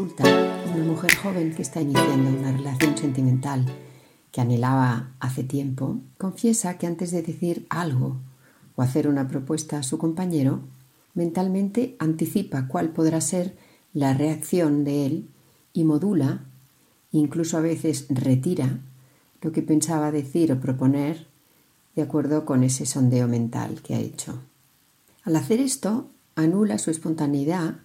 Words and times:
Una 0.00 0.84
mujer 0.84 1.12
joven 1.16 1.52
que 1.52 1.62
está 1.62 1.80
iniciando 1.80 2.30
una 2.30 2.52
relación 2.52 2.96
sentimental 2.96 3.66
que 4.30 4.40
anhelaba 4.40 5.12
hace 5.18 5.42
tiempo, 5.42 5.98
confiesa 6.18 6.78
que 6.78 6.86
antes 6.86 7.10
de 7.10 7.22
decir 7.22 7.66
algo 7.68 8.16
o 8.76 8.82
hacer 8.82 9.08
una 9.08 9.26
propuesta 9.26 9.78
a 9.78 9.82
su 9.82 9.98
compañero, 9.98 10.60
mentalmente 11.14 11.96
anticipa 11.98 12.68
cuál 12.68 12.90
podrá 12.90 13.20
ser 13.20 13.56
la 13.92 14.14
reacción 14.14 14.84
de 14.84 15.06
él 15.06 15.28
y 15.72 15.82
modula, 15.82 16.44
incluso 17.10 17.56
a 17.56 17.60
veces 17.60 18.06
retira, 18.08 18.78
lo 19.42 19.50
que 19.50 19.62
pensaba 19.62 20.12
decir 20.12 20.52
o 20.52 20.60
proponer 20.60 21.26
de 21.96 22.02
acuerdo 22.02 22.44
con 22.44 22.62
ese 22.62 22.86
sondeo 22.86 23.26
mental 23.26 23.82
que 23.82 23.96
ha 23.96 23.98
hecho. 23.98 24.38
Al 25.24 25.34
hacer 25.34 25.58
esto, 25.58 26.08
anula 26.36 26.78
su 26.78 26.92
espontaneidad 26.92 27.78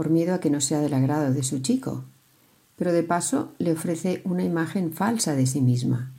por 0.00 0.08
miedo 0.08 0.32
a 0.32 0.40
que 0.40 0.48
no 0.48 0.62
sea 0.62 0.80
del 0.80 0.94
agrado 0.94 1.30
de 1.30 1.42
su 1.42 1.58
chico, 1.58 2.04
pero 2.76 2.90
de 2.90 3.02
paso 3.02 3.52
le 3.58 3.72
ofrece 3.72 4.22
una 4.24 4.42
imagen 4.42 4.94
falsa 4.94 5.36
de 5.36 5.46
sí 5.46 5.60
misma, 5.60 6.10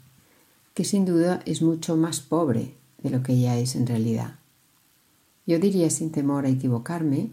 que 0.76 0.86
sin 0.86 1.04
duda 1.04 1.42
es 1.48 1.64
mucho 1.64 1.98
más 1.98 2.20
pobre 2.20 2.76
de 3.02 3.10
lo 3.10 3.24
que 3.24 3.34
ella 3.34 3.58
es 3.58 3.76
en 3.76 3.88
realidad. 3.88 4.36
Yo 5.48 5.58
diría 5.58 5.90
sin 5.90 6.12
temor 6.12 6.46
a 6.46 6.50
equivocarme 6.50 7.32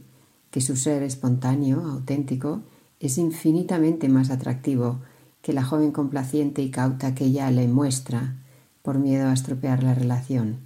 que 0.51 0.63
su 0.63 0.75
ser 0.77 1.03
espontáneo, 1.03 1.85
auténtico, 1.85 2.63
es 2.99 3.19
infinitamente 3.19 4.09
más 4.09 4.31
atractivo 4.31 5.01
que 5.43 5.53
la 5.53 5.65
joven 5.65 5.93
complaciente 5.93 6.63
y 6.63 6.71
cauta 6.71 7.15
que 7.15 7.27
ella 7.27 7.51
le 7.51 7.69
muestra 7.69 8.37
por 8.81 8.99
miedo 8.99 9.29
a 9.29 9.35
estropear 9.35 9.83
la 9.83 9.95
relación. 9.95 10.61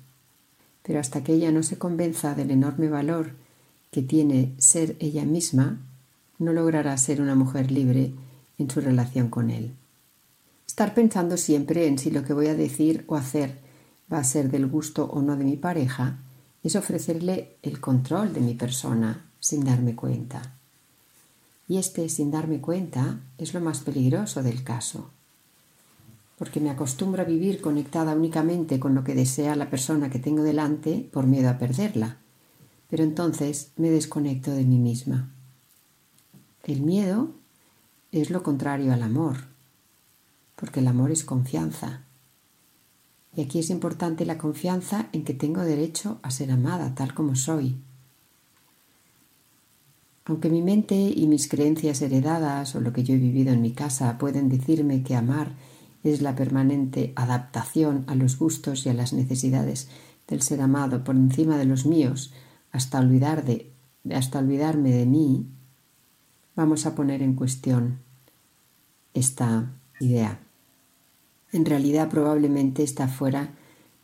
Pero 0.85 1.01
hasta 1.01 1.25
que 1.25 1.33
ella 1.33 1.51
no 1.51 1.65
se 1.65 1.77
convenza 1.77 2.37
del 2.37 2.53
enorme 2.53 2.89
valor 2.89 3.42
que 3.93 4.03
tiene 4.03 4.55
ser 4.57 4.97
ella 5.01 5.25
misma, 5.25 5.79
no 6.39 6.53
logrará 6.53 6.97
ser 6.97 7.21
una 7.21 7.35
mujer 7.35 7.71
libre 7.71 8.13
en 8.59 8.71
su 8.71 8.81
relación 8.81 9.29
con 9.29 9.51
él. 9.51 9.75
Estar 10.67 10.95
pensando 10.95 11.37
siempre 11.37 11.87
en 11.87 11.99
si 11.99 12.11
lo 12.11 12.25
que 12.25 12.33
voy 12.33 12.47
a 12.47 12.55
decir 12.55 13.05
o 13.07 13.17
hacer 13.17 13.59
va 14.11 14.19
a 14.19 14.25
ser 14.25 14.51
del 14.51 14.67
gusto 14.67 15.05
o 15.05 15.21
no 15.21 15.37
de 15.37 15.45
mi 15.45 15.57
pareja, 15.57 16.19
es 16.65 16.75
ofrecerle 16.75 17.57
el 17.63 17.81
control 17.81 18.33
de 18.33 18.41
mi 18.41 18.55
persona 18.55 19.27
sin 19.41 19.63
darme 19.63 19.95
cuenta. 19.95 20.55
Y 21.69 21.77
este 21.77 22.09
sin 22.09 22.31
darme 22.31 22.61
cuenta 22.61 23.21
es 23.37 23.53
lo 23.53 23.61
más 23.61 23.81
peligroso 23.81 24.43
del 24.43 24.65
caso, 24.65 25.11
porque 26.39 26.61
me 26.61 26.71
acostumbro 26.71 27.23
a 27.23 27.27
vivir 27.27 27.61
conectada 27.61 28.15
únicamente 28.15 28.81
con 28.81 28.95
lo 28.95 29.05
que 29.05 29.15
desea 29.15 29.55
la 29.55 29.69
persona 29.69 30.09
que 30.09 30.19
tengo 30.19 30.43
delante 30.43 31.07
por 31.13 31.27
miedo 31.27 31.51
a 31.51 31.59
perderla, 31.59 32.22
pero 32.93 33.05
entonces 33.05 33.73
me 33.79 33.89
desconecto 33.89 34.51
de 34.51 34.67
mí 34.67 34.79
misma. 34.79 35.31
El 36.63 36.83
miedo 36.83 37.31
es 38.11 38.29
lo 38.29 38.43
contrario 38.43 38.93
al 38.93 39.03
amor, 39.03 39.47
porque 40.57 40.81
el 40.81 40.89
amor 40.89 41.11
es 41.11 41.25
confianza, 41.25 42.03
y 43.35 43.41
aquí 43.41 43.61
es 43.61 43.71
importante 43.71 44.27
la 44.27 44.37
confianza 44.37 45.09
en 45.13 45.25
que 45.25 45.33
tengo 45.33 45.63
derecho 45.63 46.21
a 46.23 46.31
ser 46.31 46.51
amada 46.51 46.95
tal 46.95 47.15
como 47.15 47.35
soy. 47.35 47.79
Aunque 50.27 50.51
mi 50.51 50.61
mente 50.61 50.95
y 50.95 51.27
mis 51.29 51.49
creencias 51.49 52.03
heredadas 52.03 52.75
o 52.75 52.83
lo 52.83 52.93
que 52.93 53.05
yo 53.05 53.15
he 53.15 53.19
vivido 53.19 53.55
en 53.55 53.63
mi 53.63 53.73
casa 53.73 54.19
pueden 54.19 54.51
decirme 54.51 55.03
que 55.03 55.17
amar 55.17 55.55
es 56.05 56.21
la 56.21 56.37
permanente 56.37 57.15
adaptación 57.17 58.05
a 58.07 58.17
los 58.17 58.39
gustos 58.39 58.85
y 58.85 58.91
a 58.91 58.93
las 58.93 59.15
necesidades 59.15 59.89
del 60.29 60.43
ser 60.43 60.61
amado 60.61 61.05
por 61.05 61.17
encima 61.17 61.57
de 61.57 61.65
los 61.65 61.87
míos 61.87 62.35
hasta, 62.73 62.99
olvidarme 62.99 64.91
de 64.91 65.07
mí, 65.07 65.47
vamos 66.57 66.87
a 66.87 66.95
poner 66.95 67.23
en 67.23 67.35
cuestión 67.35 68.01
esta 69.15 69.71
idea 70.01 70.41
en 71.53 71.67
realidad 71.67 72.09
probablemente 72.09 72.83
está 72.83 73.09
fuera 73.09 73.51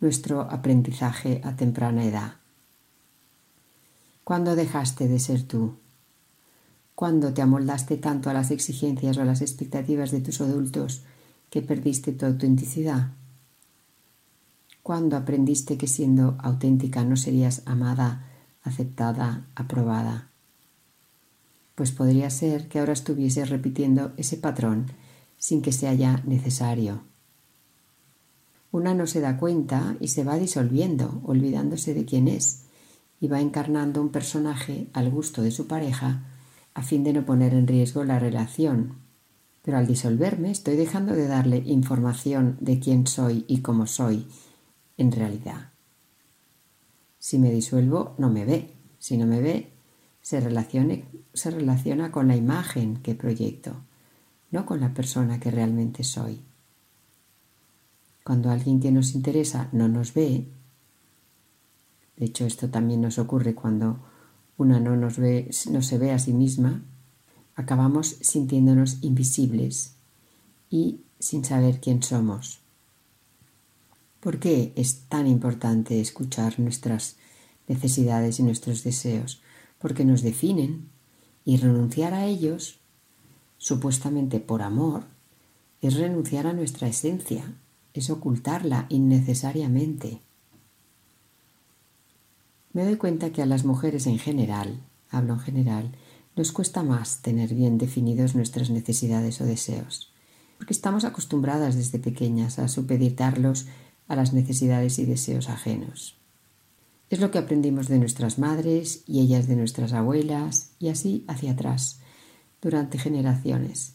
nuestro 0.00 0.42
aprendizaje 0.42 1.40
a 1.42 1.56
temprana 1.56 2.04
edad. 2.04 2.34
¿Cuándo 4.22 4.54
dejaste 4.54 5.08
de 5.08 5.18
ser 5.18 5.42
tú? 5.44 5.76
¿Cuándo 6.94 7.32
te 7.32 7.40
amoldaste 7.40 7.96
tanto 7.96 8.28
a 8.28 8.34
las 8.34 8.50
exigencias 8.50 9.16
o 9.16 9.22
a 9.22 9.24
las 9.24 9.40
expectativas 9.40 10.10
de 10.10 10.20
tus 10.20 10.40
adultos 10.42 11.02
que 11.48 11.62
perdiste 11.62 12.12
tu 12.12 12.26
autenticidad? 12.26 13.12
¿Cuándo 14.82 15.16
aprendiste 15.16 15.78
que 15.78 15.86
siendo 15.86 16.36
auténtica 16.40 17.04
no 17.04 17.16
serías 17.16 17.62
amada, 17.64 18.26
aceptada, 18.68 19.46
aprobada? 19.54 20.30
Pues 21.74 21.90
podría 21.90 22.30
ser 22.30 22.68
que 22.68 22.78
ahora 22.78 22.92
estuvieses 22.92 23.50
repitiendo 23.50 24.12
ese 24.16 24.36
patrón 24.36 24.86
sin 25.36 25.62
que 25.62 25.72
sea 25.72 25.94
ya 25.94 26.22
necesario 26.24 27.02
una 28.70 28.94
no 28.94 29.06
se 29.06 29.20
da 29.20 29.38
cuenta 29.38 29.96
y 30.00 30.08
se 30.08 30.24
va 30.24 30.36
disolviendo, 30.36 31.20
olvidándose 31.24 31.94
de 31.94 32.04
quién 32.04 32.28
es, 32.28 32.64
y 33.20 33.28
va 33.28 33.40
encarnando 33.40 34.00
un 34.00 34.10
personaje 34.10 34.88
al 34.92 35.10
gusto 35.10 35.42
de 35.42 35.50
su 35.50 35.66
pareja 35.66 36.24
a 36.74 36.82
fin 36.82 37.02
de 37.02 37.12
no 37.12 37.24
poner 37.24 37.54
en 37.54 37.66
riesgo 37.66 38.04
la 38.04 38.18
relación. 38.18 38.98
Pero 39.62 39.78
al 39.78 39.86
disolverme 39.86 40.50
estoy 40.50 40.76
dejando 40.76 41.14
de 41.14 41.26
darle 41.26 41.62
información 41.66 42.56
de 42.60 42.78
quién 42.78 43.06
soy 43.06 43.44
y 43.48 43.62
cómo 43.62 43.86
soy 43.86 44.26
en 44.96 45.12
realidad. 45.12 45.72
Si 47.18 47.38
me 47.38 47.50
disuelvo, 47.50 48.14
no 48.18 48.30
me 48.30 48.44
ve. 48.44 48.74
Si 48.98 49.16
no 49.16 49.26
me 49.26 49.40
ve, 49.40 49.72
se, 50.22 50.40
se 51.32 51.50
relaciona 51.50 52.12
con 52.12 52.28
la 52.28 52.36
imagen 52.36 52.96
que 52.98 53.14
proyecto, 53.14 53.76
no 54.50 54.66
con 54.66 54.80
la 54.80 54.92
persona 54.92 55.40
que 55.40 55.50
realmente 55.50 56.04
soy. 56.04 56.42
Cuando 58.24 58.50
alguien 58.50 58.80
que 58.80 58.92
nos 58.92 59.14
interesa 59.14 59.68
no 59.72 59.88
nos 59.88 60.12
ve, 60.12 60.48
de 62.16 62.26
hecho 62.26 62.44
esto 62.44 62.68
también 62.68 63.00
nos 63.00 63.18
ocurre 63.18 63.54
cuando 63.54 64.00
una 64.58 64.80
no 64.80 64.96
nos 64.96 65.18
ve, 65.18 65.50
no 65.70 65.80
se 65.82 65.98
ve 65.98 66.12
a 66.12 66.18
sí 66.18 66.32
misma, 66.32 66.82
acabamos 67.54 68.18
sintiéndonos 68.20 68.98
invisibles 69.02 69.94
y 70.68 71.00
sin 71.18 71.44
saber 71.44 71.80
quién 71.80 72.02
somos. 72.02 72.60
¿Por 74.20 74.40
qué 74.40 74.72
es 74.74 75.02
tan 75.08 75.26
importante 75.26 76.00
escuchar 76.00 76.58
nuestras 76.58 77.16
necesidades 77.68 78.40
y 78.40 78.42
nuestros 78.42 78.82
deseos? 78.82 79.40
Porque 79.78 80.04
nos 80.04 80.22
definen 80.22 80.88
y 81.44 81.56
renunciar 81.56 82.14
a 82.14 82.26
ellos, 82.26 82.80
supuestamente 83.58 84.40
por 84.40 84.62
amor, 84.62 85.04
es 85.80 85.94
renunciar 85.94 86.48
a 86.48 86.52
nuestra 86.52 86.88
esencia, 86.88 87.54
es 87.94 88.10
ocultarla 88.10 88.86
innecesariamente. 88.88 90.20
Me 92.72 92.84
doy 92.84 92.96
cuenta 92.96 93.30
que 93.30 93.42
a 93.42 93.46
las 93.46 93.64
mujeres 93.64 94.06
en 94.08 94.18
general, 94.18 94.80
hablo 95.10 95.34
en 95.34 95.40
general, 95.40 95.92
nos 96.36 96.50
cuesta 96.52 96.82
más 96.82 97.22
tener 97.22 97.54
bien 97.54 97.78
definidos 97.78 98.34
nuestras 98.34 98.70
necesidades 98.70 99.40
o 99.40 99.44
deseos, 99.44 100.12
porque 100.56 100.72
estamos 100.72 101.04
acostumbradas 101.04 101.76
desde 101.76 101.98
pequeñas 102.00 102.58
a 102.58 102.68
supeditarlos 102.68 103.66
a 104.08 104.16
las 104.16 104.32
necesidades 104.32 104.98
y 104.98 105.04
deseos 105.04 105.48
ajenos. 105.48 106.16
Es 107.10 107.20
lo 107.20 107.30
que 107.30 107.38
aprendimos 107.38 107.88
de 107.88 107.98
nuestras 107.98 108.38
madres 108.38 109.02
y 109.06 109.20
ellas 109.20 109.46
de 109.46 109.56
nuestras 109.56 109.92
abuelas 109.92 110.72
y 110.78 110.88
así 110.88 111.24
hacia 111.28 111.52
atrás, 111.52 112.00
durante 112.60 112.98
generaciones. 112.98 113.94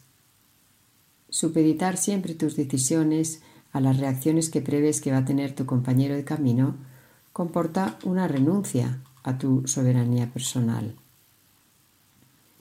Supeditar 1.28 1.96
siempre 1.96 2.34
tus 2.34 2.56
decisiones 2.56 3.42
a 3.72 3.80
las 3.80 3.98
reacciones 3.98 4.50
que 4.50 4.62
prevés 4.62 5.00
que 5.00 5.10
va 5.10 5.18
a 5.18 5.24
tener 5.24 5.54
tu 5.54 5.66
compañero 5.66 6.14
de 6.14 6.24
camino, 6.24 6.76
comporta 7.32 7.98
una 8.04 8.28
renuncia 8.28 9.02
a 9.24 9.36
tu 9.36 9.66
soberanía 9.66 10.32
personal. 10.32 10.94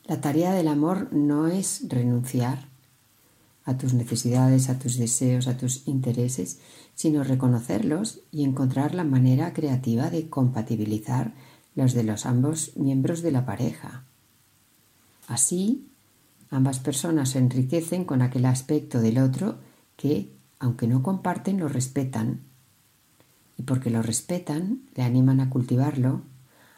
La 0.06 0.20
tarea 0.20 0.54
del 0.54 0.68
amor 0.68 1.14
no 1.14 1.48
es 1.48 1.86
renunciar. 1.88 2.73
A 3.65 3.77
tus 3.77 3.94
necesidades, 3.94 4.69
a 4.69 4.77
tus 4.77 4.98
deseos, 4.98 5.48
a 5.48 5.57
tus 5.57 5.88
intereses, 5.88 6.60
sino 6.95 7.24
reconocerlos 7.24 8.21
y 8.31 8.44
encontrar 8.44 8.94
la 8.94 9.04
manera 9.04 9.54
creativa 9.54 10.10
de 10.10 10.30
compatibilizar 10.30 11.33
los 11.75 11.94
de 11.94 12.04
los 12.04 12.25
ambos 12.25 12.75
miembros 12.75 13.21
de 13.21 13.31
la 13.31 13.45
pareja. 13.45 14.06
Así, 15.27 15.88
ambas 16.50 16.80
personas 16.80 17.30
se 17.30 17.39
enriquecen 17.39 18.06
con 18.06 18.21
aquel 18.21 18.45
aspecto 18.45 19.00
del 19.00 19.18
otro 19.18 19.57
que, 19.95 20.36
aunque 20.59 20.88
no 20.88 21.01
comparten, 21.01 21.59
lo 21.59 21.68
respetan. 21.68 22.42
Y 23.57 23.63
porque 23.63 23.89
lo 23.89 24.01
respetan, 24.01 24.81
le 24.95 25.04
animan 25.04 25.39
a 25.39 25.50
cultivarlo, 25.50 26.21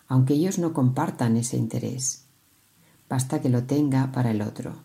aunque 0.07 0.35
ellos 0.35 0.59
no 0.59 0.73
compartan 0.73 1.35
ese 1.35 1.57
interés. 1.57 2.25
Basta 3.09 3.41
que 3.41 3.49
lo 3.49 3.63
tenga 3.63 4.11
para 4.11 4.31
el 4.31 4.41
otro. 4.41 4.83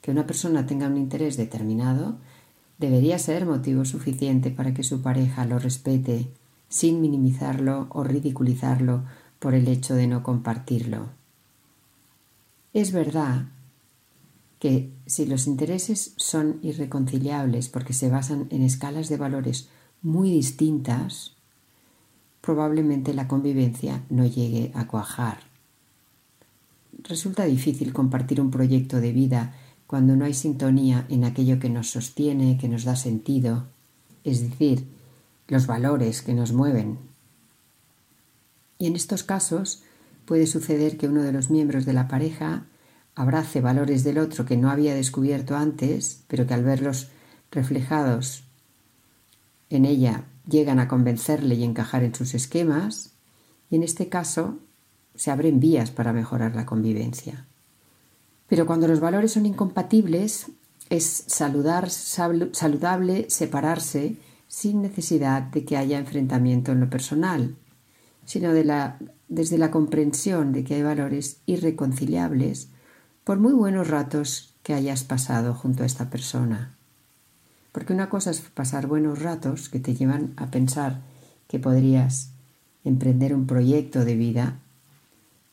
Que 0.00 0.10
una 0.10 0.26
persona 0.26 0.66
tenga 0.66 0.86
un 0.86 0.96
interés 0.96 1.36
determinado 1.36 2.18
debería 2.78 3.18
ser 3.18 3.44
motivo 3.44 3.84
suficiente 3.84 4.50
para 4.50 4.72
que 4.72 4.82
su 4.82 5.02
pareja 5.02 5.44
lo 5.44 5.58
respete 5.58 6.28
sin 6.68 7.00
minimizarlo 7.00 7.86
o 7.90 8.04
ridiculizarlo 8.04 9.04
por 9.38 9.54
el 9.54 9.68
hecho 9.68 9.94
de 9.94 10.06
no 10.06 10.22
compartirlo. 10.22 11.08
Es 12.72 12.92
verdad 12.92 13.46
que 14.58 14.92
si 15.06 15.26
los 15.26 15.46
intereses 15.46 16.14
son 16.16 16.58
irreconciliables 16.62 17.68
porque 17.68 17.92
se 17.92 18.10
basan 18.10 18.46
en 18.50 18.62
escalas 18.62 19.08
de 19.08 19.16
valores 19.16 19.68
muy 20.02 20.30
distintas, 20.30 21.32
probablemente 22.40 23.14
la 23.14 23.28
convivencia 23.28 24.02
no 24.10 24.26
llegue 24.26 24.72
a 24.74 24.86
cuajar. 24.86 25.40
Resulta 27.04 27.44
difícil 27.44 27.92
compartir 27.92 28.40
un 28.40 28.50
proyecto 28.50 29.00
de 29.00 29.12
vida 29.12 29.54
cuando 29.88 30.16
no 30.16 30.26
hay 30.26 30.34
sintonía 30.34 31.06
en 31.08 31.24
aquello 31.24 31.58
que 31.58 31.70
nos 31.70 31.90
sostiene, 31.90 32.58
que 32.58 32.68
nos 32.68 32.84
da 32.84 32.94
sentido, 32.94 33.66
es 34.22 34.42
decir, 34.42 34.86
los 35.48 35.66
valores 35.66 36.20
que 36.20 36.34
nos 36.34 36.52
mueven. 36.52 36.98
Y 38.78 38.86
en 38.86 38.96
estos 38.96 39.22
casos 39.22 39.82
puede 40.26 40.46
suceder 40.46 40.98
que 40.98 41.08
uno 41.08 41.22
de 41.22 41.32
los 41.32 41.48
miembros 41.48 41.86
de 41.86 41.94
la 41.94 42.06
pareja 42.06 42.66
abrace 43.14 43.62
valores 43.62 44.04
del 44.04 44.18
otro 44.18 44.44
que 44.44 44.58
no 44.58 44.70
había 44.70 44.94
descubierto 44.94 45.56
antes, 45.56 46.22
pero 46.28 46.46
que 46.46 46.52
al 46.52 46.64
verlos 46.64 47.08
reflejados 47.50 48.44
en 49.70 49.86
ella 49.86 50.24
llegan 50.46 50.80
a 50.80 50.88
convencerle 50.88 51.54
y 51.54 51.64
encajar 51.64 52.04
en 52.04 52.14
sus 52.14 52.34
esquemas, 52.34 53.12
y 53.70 53.76
en 53.76 53.84
este 53.84 54.10
caso 54.10 54.58
se 55.14 55.30
abren 55.30 55.60
vías 55.60 55.90
para 55.90 56.12
mejorar 56.12 56.54
la 56.54 56.66
convivencia. 56.66 57.46
Pero 58.48 58.66
cuando 58.66 58.88
los 58.88 59.00
valores 59.00 59.32
son 59.32 59.46
incompatibles, 59.46 60.46
es 60.90 61.24
saludar, 61.26 61.90
saludable 61.90 63.28
separarse 63.28 64.16
sin 64.46 64.80
necesidad 64.80 65.42
de 65.42 65.64
que 65.64 65.76
haya 65.76 65.98
enfrentamiento 65.98 66.72
en 66.72 66.80
lo 66.80 66.88
personal, 66.88 67.56
sino 68.24 68.52
desde 68.52 69.58
la 69.58 69.70
comprensión 69.70 70.52
de 70.52 70.64
que 70.64 70.76
hay 70.76 70.82
valores 70.82 71.40
irreconciliables 71.46 72.68
por 73.24 73.38
muy 73.38 73.52
buenos 73.52 73.88
ratos 73.88 74.54
que 74.62 74.72
hayas 74.72 75.04
pasado 75.04 75.54
junto 75.54 75.82
a 75.82 75.86
esta 75.86 76.08
persona. 76.08 76.74
Porque 77.72 77.92
una 77.92 78.08
cosa 78.08 78.30
es 78.30 78.40
pasar 78.40 78.86
buenos 78.86 79.20
ratos 79.20 79.68
que 79.68 79.78
te 79.78 79.94
llevan 79.94 80.32
a 80.36 80.50
pensar 80.50 81.02
que 81.46 81.58
podrías 81.58 82.30
emprender 82.84 83.34
un 83.34 83.46
proyecto 83.46 84.06
de 84.06 84.16
vida 84.16 84.58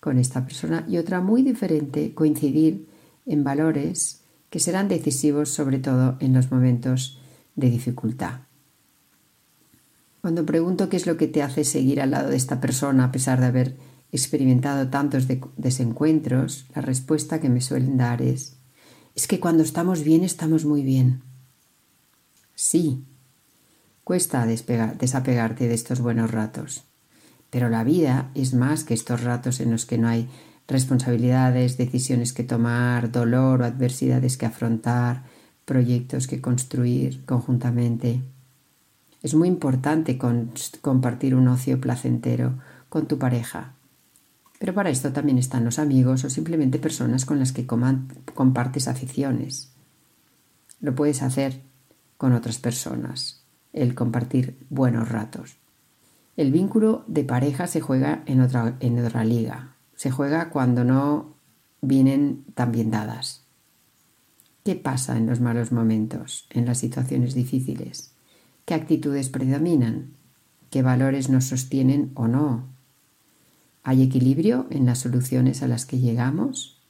con 0.06 0.20
esta 0.20 0.46
persona 0.46 0.86
y 0.88 1.00
otra 1.00 1.20
muy 1.20 1.42
diferente, 1.42 2.14
coincidir 2.14 2.88
en 3.26 3.44
valores 3.44 4.22
que 4.52 4.60
serán 4.60 4.88
decisivos 4.88 5.50
sobre 5.50 5.80
todo 5.80 6.16
en 6.20 6.32
los 6.32 6.52
momentos 6.52 7.20
de 7.56 7.72
dificultad. 7.72 8.42
Cuando 10.22 10.46
pregunto 10.46 10.90
qué 10.90 10.98
es 10.98 11.08
lo 11.08 11.18
que 11.18 11.26
te 11.26 11.42
hace 11.42 11.64
seguir 11.64 12.00
al 12.00 12.12
lado 12.12 12.30
de 12.30 12.38
esta 12.38 12.62
persona 12.62 13.06
a 13.06 13.12
pesar 13.12 13.40
de 13.40 13.48
haber 13.48 13.78
experimentado 14.12 14.90
tantos 14.90 15.26
desencuentros, 15.58 16.68
la 16.76 16.84
respuesta 16.84 17.42
que 17.42 17.50
me 17.50 17.62
suelen 17.62 17.98
dar 17.98 18.22
es, 18.22 18.58
es 19.16 19.26
que 19.26 19.40
cuando 19.40 19.64
estamos 19.64 20.04
bien 20.04 20.24
estamos 20.24 20.66
muy 20.66 20.84
bien. 20.84 21.24
Sí, 22.54 23.04
cuesta 24.04 24.46
desapegarte 24.46 25.68
de 25.68 25.74
estos 25.74 26.00
buenos 26.00 26.30
ratos. 26.30 26.84
Pero 27.56 27.70
la 27.70 27.86
vida 27.86 28.32
es 28.36 28.54
más 28.54 28.84
que 28.84 28.94
estos 28.94 29.24
ratos 29.24 29.62
en 29.62 29.72
los 29.72 29.86
que 29.86 29.98
no 29.98 30.10
hay 30.10 30.28
responsabilidades, 30.68 31.78
decisiones 31.78 32.34
que 32.34 32.44
tomar, 32.44 33.14
dolor 33.14 33.62
o 33.62 33.64
adversidades 33.64 34.36
que 34.36 34.46
afrontar, 34.46 35.24
proyectos 35.64 36.28
que 36.28 36.42
construir 36.42 37.24
conjuntamente. 37.24 38.22
Es 39.24 39.36
muy 39.36 39.48
importante 39.48 40.18
compartir 40.82 41.34
un 41.34 41.48
ocio 41.48 41.80
placentero 41.80 42.60
con 42.90 43.08
tu 43.08 43.18
pareja. 43.18 43.76
Pero 44.60 44.74
para 44.74 44.90
esto 44.90 45.14
también 45.14 45.38
están 45.38 45.64
los 45.64 45.80
amigos 45.80 46.26
o 46.26 46.30
simplemente 46.30 46.78
personas 46.78 47.24
con 47.24 47.40
las 47.40 47.54
que 47.54 47.66
compartes 47.66 48.90
aficiones. 48.90 49.72
Lo 50.82 50.94
puedes 50.94 51.22
hacer 51.22 51.62
con 52.18 52.34
otras 52.34 52.58
personas, 52.58 53.46
el 53.72 53.96
compartir 53.96 54.58
buenos 54.70 55.08
ratos. 55.08 55.56
El 56.38 56.52
vínculo 56.52 57.06
de 57.08 57.24
pareja 57.24 57.66
se 57.66 57.80
juega 57.80 58.24
en 58.26 58.42
otra, 58.42 58.76
en 58.82 59.04
otra 59.04 59.24
liga. 59.24 59.76
Se 59.96 60.12
juega 60.12 60.50
cuando 60.50 60.84
no 60.84 61.36
vienen 61.82 62.44
tan 62.56 62.74
bien 62.74 62.92
dadas. 62.92 63.46
¿Qué 64.66 64.76
pasa 64.76 65.16
en 65.16 65.28
los 65.28 65.40
malos 65.40 65.72
momentos, 65.72 66.48
en 66.50 66.66
las 66.66 66.80
situaciones 66.80 67.36
difíciles? 67.36 68.12
¿Qué 68.66 68.74
actitudes 68.74 69.30
predominan? 69.30 70.14
¿Qué 70.72 70.82
valores 70.82 71.30
nos 71.30 71.46
sostienen 71.46 72.12
o 72.16 72.28
no? 72.28 72.68
¿Hay 73.84 74.02
equilibrio 74.02 74.68
en 74.72 74.86
las 74.88 75.00
soluciones 75.00 75.62
a 75.62 75.68
las 75.68 75.86
que 75.86 76.00
llegamos? 76.00 76.82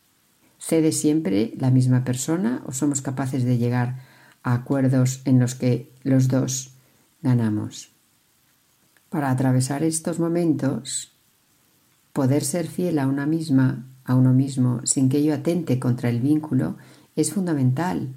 ¿Cede 0.57 0.91
siempre 0.91 1.53
la 1.59 1.69
misma 1.69 2.03
persona 2.03 2.63
o 2.65 2.71
somos 2.71 3.01
capaces 3.01 3.43
de 3.43 3.57
llegar 3.57 3.99
a 4.41 4.53
acuerdos 4.53 5.21
en 5.25 5.39
los 5.39 5.53
que 5.53 5.91
los 6.03 6.29
dos 6.29 6.73
ganamos? 7.21 7.94
Para 9.15 9.31
atravesar 9.31 9.81
estos 9.81 10.19
momentos, 10.19 11.13
poder 12.11 12.43
ser 12.43 12.67
fiel 12.67 12.99
a 12.99 13.07
una 13.07 13.25
misma, 13.25 13.87
a 14.03 14.13
uno 14.13 14.33
mismo, 14.33 14.81
sin 14.83 15.07
que 15.07 15.19
ello 15.19 15.33
atente 15.33 15.79
contra 15.79 16.09
el 16.09 16.19
vínculo, 16.19 16.75
es 17.15 17.31
fundamental 17.31 18.13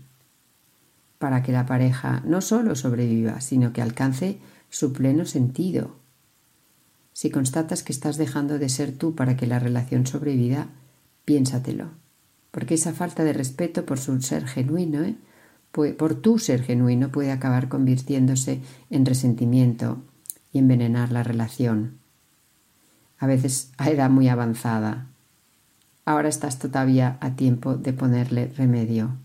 para 1.21 1.45
que 1.45 1.53
la 1.53 1.67
pareja 1.67 2.21
no 2.27 2.41
solo 2.41 2.75
sobreviva, 2.75 3.41
sino 3.41 3.73
que 3.73 3.81
alcance 3.81 4.41
su 4.71 4.93
pleno 4.93 5.25
sentido. 5.25 5.95
Si 7.13 7.31
constatas 7.31 7.85
que 7.85 7.93
estás 7.93 8.17
dejando 8.17 8.59
de 8.59 8.69
ser 8.69 8.91
tú 8.91 9.15
para 9.15 9.37
que 9.37 9.47
la 9.47 9.61
relación 9.61 10.05
sobreviva, 10.05 10.67
piénsatelo, 11.25 11.91
porque 12.51 12.75
esa 12.75 12.93
falta 12.93 13.23
de 13.23 13.35
respeto 13.35 13.87
por 13.87 14.01
su 14.01 14.21
ser 14.21 14.49
genuino, 14.49 15.05
¿eh? 15.05 15.17
por 15.71 16.17
tu 16.17 16.41
ser 16.41 16.65
genuino, 16.65 17.13
puede 17.13 17.31
acabar 17.31 17.69
convirtiéndose 17.69 18.63
en 18.91 19.07
resentimiento, 19.07 20.03
envenenar 20.59 21.13
la 21.13 21.23
relación. 21.23 21.99
A 23.19 23.27
veces 23.27 23.73
a 23.79 23.91
edad 23.91 24.11
muy 24.11 24.29
avanzada. 24.29 25.07
Ahora 26.05 26.29
estás 26.29 26.59
todavía 26.59 27.19
a 27.21 27.31
tiempo 27.37 27.75
de 27.75 27.93
ponerle 27.93 28.53
remedio. 28.57 29.17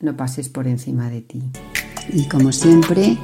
No 0.00 0.16
pases 0.16 0.48
por 0.48 0.66
encima 0.66 1.10
de 1.10 1.20
ti. 1.20 1.42
Y 2.12 2.28
como 2.28 2.52
siempre, 2.52 3.18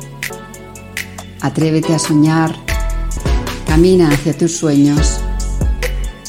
atrévete 1.40 1.94
a 1.94 1.98
soñar, 1.98 2.54
camina 3.66 4.08
hacia 4.10 4.36
tus 4.36 4.56
sueños, 4.56 5.20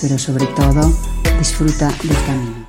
pero 0.01 0.17
sobre 0.17 0.47
todo 0.47 0.91
disfruta 1.39 1.89
del 2.03 2.17
camino. 2.25 2.60